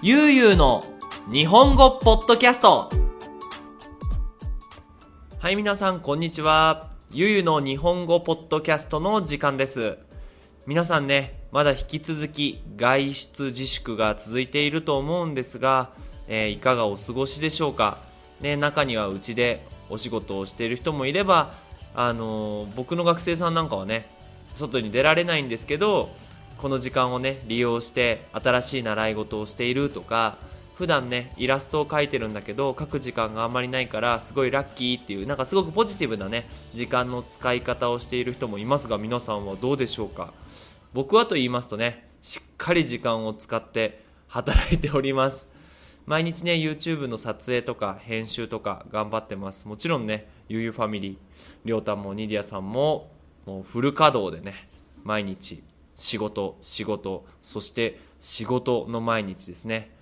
[0.00, 0.84] ゆうゆうの
[1.28, 2.88] 日本語ポッドキャスト。
[5.40, 6.90] はい皆さんこんにちは。
[7.10, 9.98] ゆうゆうの日本語ポッドキャストの時間です。
[10.68, 15.90] 皆さんねまだ引き続き外出自粛が続いていると思うんですが、
[16.28, 17.98] えーいかがお過ごしでしょうか？
[18.40, 21.54] ね中にはうちでお仕事をしている人もいれば
[21.96, 24.08] あのー僕の学生さんなんかはね
[24.54, 26.10] 外に出られないんですけど
[26.58, 30.38] この時間をね利用して新しい習い事をしているとか
[30.74, 40.32] 普段ねイラストを描いてるんだけど描く時間があんまりないからすごいラッキーっていうなんかすごくポジティブなね時間の使い方をしている人もいますが皆さんはどうでしょうか？
[40.92, 45.46] 僕はと言いますとねしっかり時間を使って働いております。
[46.06, 49.68] 毎日ね YouTube の撮影とか編集とか頑張ってます。
[49.68, 51.16] もちろんねゆうゆうファミリー
[51.64, 53.10] りょうたんもニディアさんも
[53.46, 54.54] もうフル稼働でね
[55.04, 55.62] 毎日
[55.98, 59.94] 仕事仕事そして仕事の毎日ですね。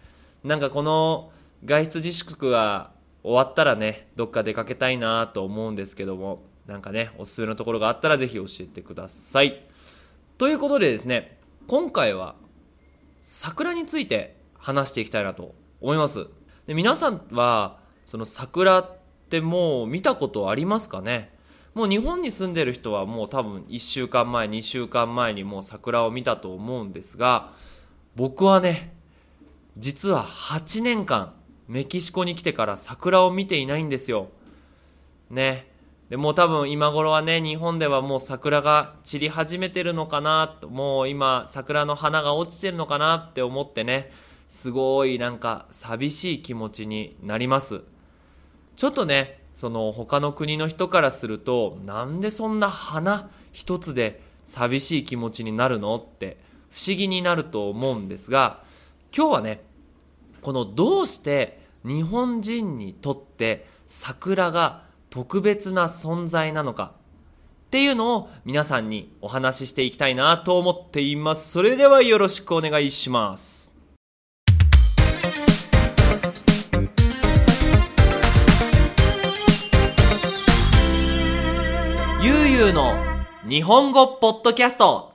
[0.45, 1.33] なんかこの
[1.65, 2.93] 外出自粛が
[3.25, 9.65] 終わったらねどっか出かけたいなと思うんですけどもなんかねおすすめのところがあったらぜひ教えてください。
[10.39, 12.37] ということでですね今回は
[13.23, 16.27] 桜について話していきたいなと思います。
[16.67, 18.97] で皆さんはその桜っ
[19.31, 21.36] てもう見たことありますかね？
[21.77, 27.53] もう日本に住んでる人はもう多分1週間前2週間前にもう桜を見たと思うんですが
[28.15, 28.95] 僕はね
[29.77, 31.35] 実は8年間
[31.69, 34.29] メキシコに来てから桜を見ていないんですよ。
[35.29, 35.71] ね。
[36.09, 44.11] でもう多分今頃はね日本ではもう桜が散り始めてるのかなともう今桜の花が落ちてるのかなって思ってね
[44.49, 47.83] すごいなんか寂しい気持ちになります。
[48.77, 56.37] ちょっとねその他の国の人からするとなんでそんな花一つで寂しい気持ちになるのって
[56.71, 58.63] 不思議になると思うんですが
[59.17, 59.63] 今日はね
[60.43, 66.93] このどうして日本人にとって桜が特別な存在なのか
[67.67, 71.51] っていうのを皆さんにお話ししていきたいなと思っています。
[71.51, 73.76] それではよろしくお願いします。
[82.67, 82.95] ゆうゆうの
[83.49, 85.13] 日本語ポッドキャスト。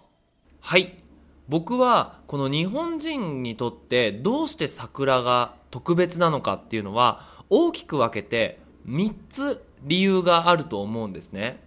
[0.61, 0.95] はい。
[1.49, 11.61] 僕はこの日本人にとってどうして桜が特別なのかっていうのは大きく分けて3つ理由があると思うんですね。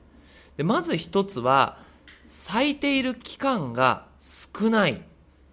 [0.57, 1.77] でまず1つは
[2.25, 5.03] 咲いている期間が少ない。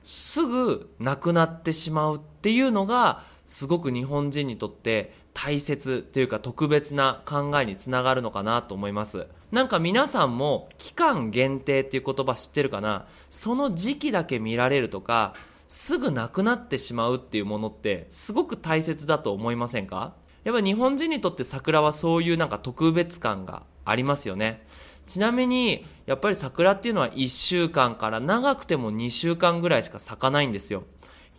[0.05, 9.27] すぐなくなってしまうっていうのがすごく日本人にとって大切というか特別な考えにつながるのかなと思います。
[9.51, 13.05] なんか皆さんも期間限定っていう言葉知ってるかな？
[13.29, 15.33] その時期だけ見られるとか
[15.67, 20.13] すぐなくなってしまうっていうものってすごく大切だと思いませんか？
[20.43, 24.65] やっぱ日本人にとって桜はそういうなんか特別感がありますよね。
[25.05, 30.83] ちなみにやっぱり桜っていうのは1週間から長くても2週間ぐらいしか咲かないんですよ。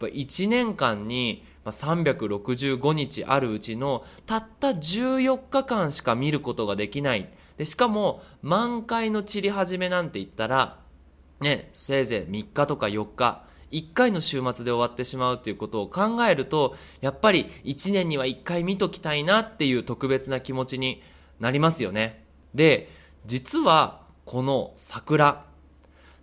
[0.01, 7.29] やっぱ1年間に365日あるうちのたった14日間しか見ることができない。
[7.57, 10.79] でしかも満開の散り始めなんて言ったら
[11.41, 21.03] ねせいぜい3日とか4日1回の週末で終わってしまうということを考えるとやっぱり1年には1回見ときたいなっていう特別な気持ちに
[21.41, 22.25] なりますよね。
[22.55, 22.91] で
[23.27, 25.45] 実はこの桜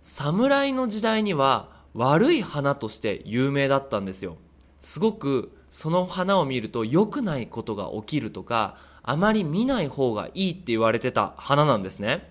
[0.00, 4.36] 侍の時代には悪い花として有名だったんですよ。
[4.80, 12.30] すごくその花を見ると良くないことが起きるとかあまり見ない方がいいって言われてた花なんですね。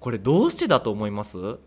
[0.00, 1.58] これどうしてだと思います？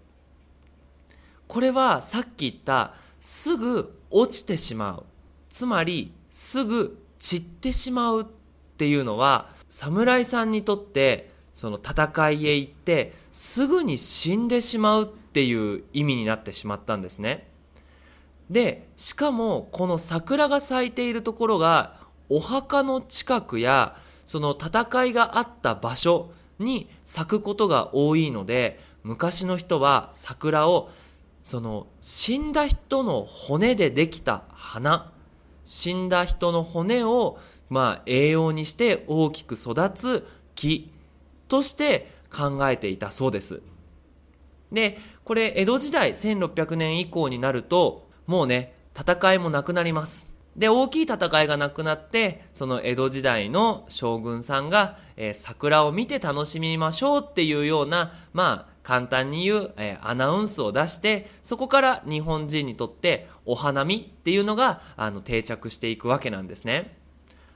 [1.47, 5.03] これはさっき言ったすぐ落ちてしまう。
[5.49, 8.25] つまりすぐ散ってしまうっ
[8.77, 17.47] ていうのは侍さんにとってその戦いへ行ってすぐに死んでしまうっていう意味になってしまったんですね。
[18.49, 23.95] でしかもこの桜が咲いているところがお墓の近くや
[24.25, 30.89] その戦いがあった場所に咲くことが多いので昔の人は桜を
[31.43, 35.11] その死んだ人の骨でできた花
[35.63, 37.37] 死んだ人の骨を
[37.69, 40.91] まあ栄養にして大きく育つ木
[41.47, 43.61] として考えていたそうです。
[44.71, 50.34] でこれ江戸時代1600年以降になるともうね戦いもなくなります。
[50.55, 66.97] で、大きい戦いがなくなって、その江戸時代の将軍さんが、えー、桜を見て楽しみましょうっていうような、まあ、簡単に言う、えー、アナウンスを出して、そこから日本人にとってお花見っていうのが、あの、定着していくわけなんですね。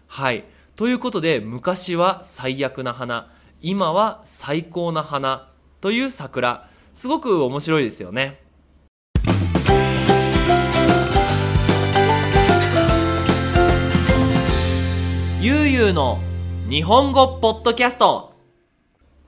[0.07, 0.43] はい。
[0.75, 3.31] ということで、昔は最悪な花、
[3.61, 8.41] 今は最高な花という桜、すごく面白いですよね。
[15.41, 16.19] ゆうゆうの
[16.69, 18.33] 日本語ポッドキャスト。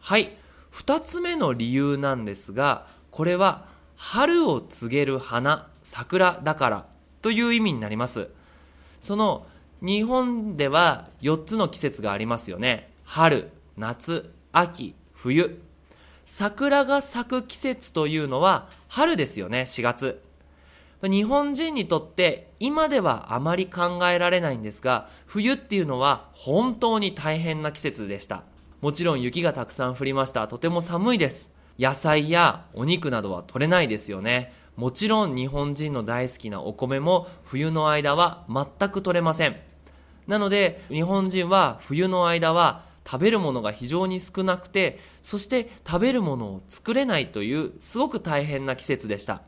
[0.02, 0.36] はい。
[0.69, 3.63] 二つ目の理由なんですが、これは
[3.96, 6.86] 春を告げる花、桜だから
[7.22, 8.28] という意味になります。
[9.02, 9.46] その
[9.81, 12.92] 日本では4つの季節がありますよね。
[13.06, 15.62] 春、夏、秋、冬。
[16.25, 20.22] 桜が咲く季節というのは春ですよね、4月。
[21.03, 28.44] 日本人にとって今ではあまり考えられないんですが、冬っていうのは本当に大変な季節でした。
[28.81, 30.48] もちろん雪がたくさん降りました。
[30.48, 31.51] とても寒いです。
[31.80, 34.53] 野菜やお肉などは取れないですよね。
[34.75, 39.56] もちろん日本人の大好きなお米も冬の間は全く取れません。
[40.27, 49.42] なので日本人は冬の間は食べるものが非常に少なくて、そして食べるものを作れないというすごく大変な季節でした。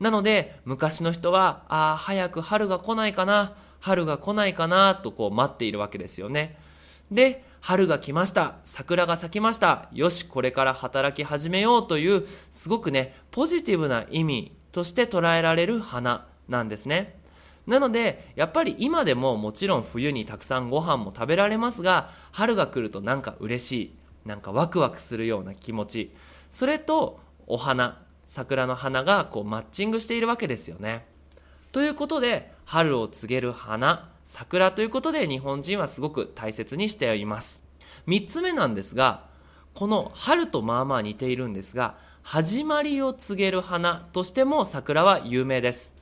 [0.00, 6.58] なので、昔の人は、ああ、早く春が来ないかな、春が来ないかな、とこう待っているわけですよね。
[7.10, 8.56] で、春が来ました。
[8.64, 9.88] 桜が咲きました。
[9.92, 17.18] よし、これから働き始めようという、すごくね、ポジティブな意味として捉えられる花なんですね。
[17.66, 26.12] なので、やっぱり今でももちろん冬にたくさんご飯も食べられますが、春が来るとなんか嬉しい、なんかワクワクするような気持ち。
[26.50, 31.06] それと、お花、桜の花がこうマッチングしているわけですよね。
[31.72, 37.62] ということで、春を告げる花、桜ということで日本人はすごく大切にしています。
[38.06, 39.26] 三つ目なんですが、
[39.74, 45.92] この春とまあまあ似ているんですが、始まりを告げる花としても桜は有名です。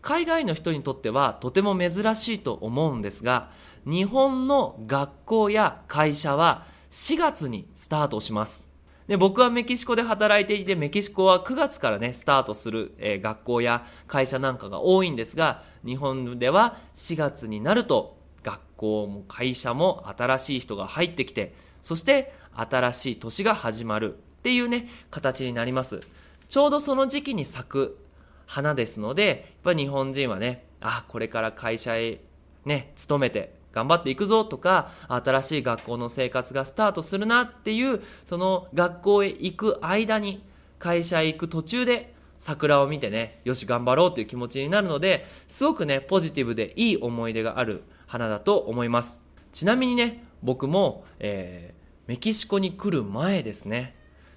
[0.00, 3.50] 海外の人にとってはとても珍しいと思うんですが、
[3.84, 8.71] 日本の学校や会社は4月にスタートします。
[9.12, 26.00] で僕はメキシコで働いていてメキシコは9月からねスタートする、えー、学校や会社なんかが多いんですが日本では4月になると学校も会社も新しい人が入ってきてそして新しい年が始まるっていうね形になります。
[26.48, 27.98] ちょうどその時期に咲く
[28.46, 32.20] 花ですのでやっぱ日本人はねあこれから会社へ
[32.64, 40.44] ね勤めて頑張っていくぞとか、新しい学校の生活がスタートするなっていう、その学校へ行く間に、
[40.78, 49.20] 会社へ行く途中で桜を見てね、よし頑張ろうという気持ちになるので、すごくね、ポジティブでいい思い出がある花だと思います。
[49.52, 53.94] ちなみにね、僕も、えー、メキシコに来る前ですね。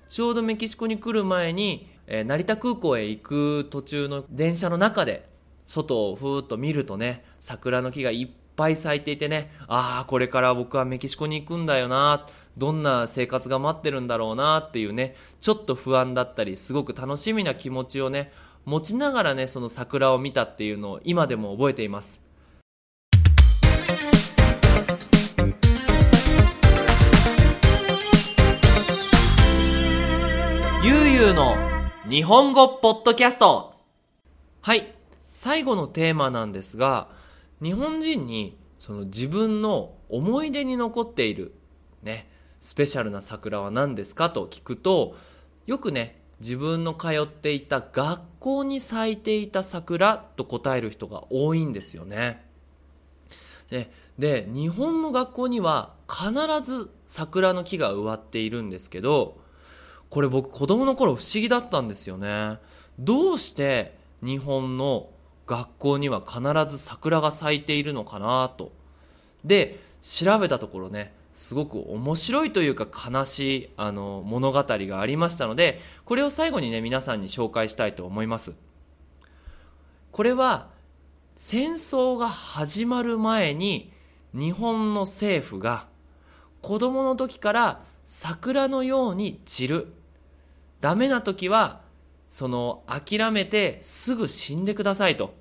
[0.07, 5.27] ちょうどメキシコに来る前に、えー、成田空港へ行く途中の電車の中で、
[5.65, 12.25] 外をふーっと見るとね、桜の木がいっぱい咲いていてね、ああ、これから僕はメキシコに行くんだよな、
[12.57, 18.31] どんな生活が待ってるんだろうなっていうね、ちょっと不安だったり、すごく楽しみな気持ちをね、
[18.65, 22.21] 持ちながらね、その桜を見たっていうのを今でも覚えています。
[30.83, 31.55] ゆうゆうの
[32.09, 33.73] 日本語ポッドキャスト。
[34.61, 34.93] はい。
[35.29, 37.09] 最後のテーマなんですが、
[37.61, 41.53] 日本人にその自分の思い出に残っている
[42.03, 45.15] ねスペシャルな桜は何ですかと聞くと
[45.65, 52.45] よくね自分の通っていた学校に咲いていた桜と答える人が多いんですよね。
[53.69, 56.31] でで日本の学校には必
[56.63, 59.39] ず桜の木が植わっているんですけど
[60.09, 62.59] これ僕子供の頃不思議だったんですよね。
[62.99, 65.09] どうして日本の
[65.47, 68.71] 学校には必ず桜が咲いているのかなと。
[69.43, 78.53] で、調べたところね、すごく面白いというか悲しいあの物語がありましたので、これを最後にね、皆さんに紹介したいと思います。
[80.11, 80.69] これは
[81.35, 83.91] 戦争が始まる前に
[84.33, 85.87] 日本の政府が
[86.61, 89.87] 子供の時から桜のように散る。
[90.79, 91.81] ダメな時は
[92.35, 95.33] その諦めてすぐ死んでくださいと。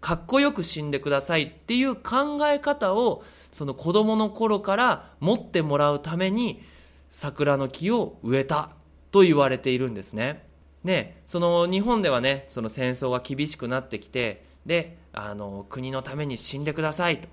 [0.00, 6.62] かっこよく死んでくださいっていう考え方をその子供の頃から持ってもらうために
[7.10, 8.70] 桜の木を植えた
[9.10, 10.42] と言われているんですね。
[10.82, 17.28] で、その日本ではね、その戦争が厳しくなってきて、であの国のために死んでくださいと。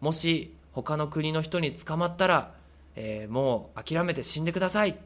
[0.00, 2.52] もし他の国の人に捕まったら、
[2.96, 4.98] えー、もう諦めて死んでください。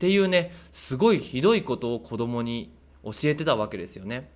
[0.00, 2.72] っていうねすごいひどいことを子供に
[3.04, 4.30] 教えてたわけですよね。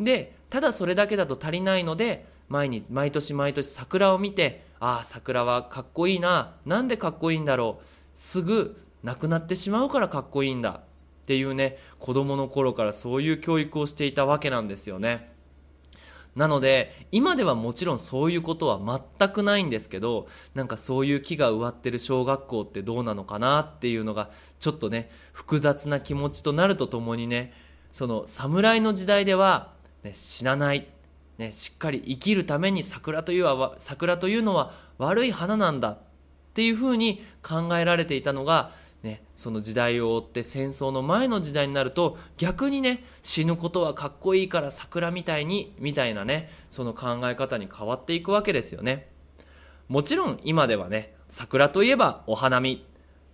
[0.00, 10.80] でただそれだけだと足りないので毎日毎年毎年桜を見てああ桜はかっこいいななんでかっこいいんだろうすぐ亡くなってしまうからかっこいいんだっ
[11.26, 15.32] ていうね子供の頃からそういう教育をしていたわけなんですよね。
[16.36, 27.52] なので今ではもちろんそういうことは全くないんですけどなんかそういう木が植わってる小学校ってどうなのかなっていうのがちょっとね複雑な気持ちとなるとともにね
[27.92, 29.72] その侍の時代では、
[30.02, 30.88] ね、死なない、
[31.38, 35.98] ね、しっかり生きるために桜というは桜というのは悪い花なんだっ
[36.54, 38.72] ていうふうに考えられていたのが
[39.04, 49.10] ね、その時代を追って戦争の前の時代になると逆にね死ぬことはかっこいいから桜みたいにみたいなねその考え方に変わっていくわけですよね。
[49.88, 52.86] もちろん今ではね桜といえばお花見。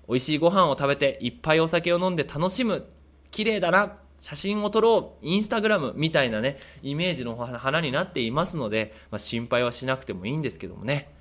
[0.09, 2.85] 美味しいご飯を食べていっぱいお酒を飲んで楽しむ。
[3.31, 3.97] 綺麗だな。
[4.21, 5.25] 写真を撮ろう。
[5.25, 11.20] インスタグラムみたいなねイメージの花になっていますので、まあ、心配はしなくてもいいんですけどもね。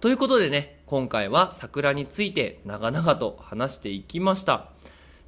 [0.00, 4.68] ということでね、今回は桜について長々と話していきました。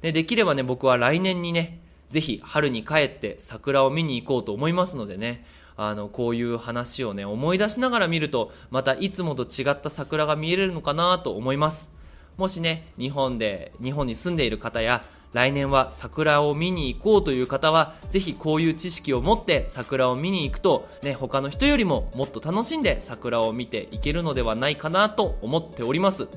[0.01, 5.45] でできればね、僕は来年にね、ぜひ春に帰って桜を見に行こうと思いますのでね、
[5.77, 11.91] あの、こういう話をね、思い出しながら見ると、またいつもと違った桜が見えれるのかなと思います。
[12.37, 15.03] もしね、日本で、日本に住んでいる方や、
[15.33, 26.27] 来年は桜を見に行こうという方は、ぜひこういう知識を持って桜を見に行くと、ね、他の人よりももっと楽しんで桜を見ていけるのではないかなと思っております。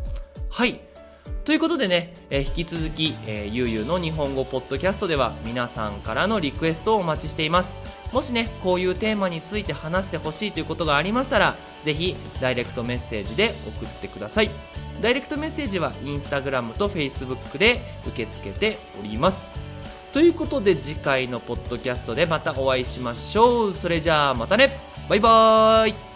[0.49, 0.81] はい。
[1.45, 7.77] ということでね、えー、引き続き、えー、ゆうゆうの日本語ポッドキャストでは皆さんからのリクエストをお待ちしています。
[8.13, 14.51] もしね、こういうテーマについて話してほしいということがありましたら、ぜひダイレクトメッセージで送ってください。
[15.01, 19.53] ダイレクトメッセージはインスタグラムとフェイスブックで受け付けております。
[20.13, 23.75] ということで次回のポッドキャストでまたお会いしましょう。
[23.75, 24.79] それじゃあまたね。
[25.09, 26.10] バイバーイ。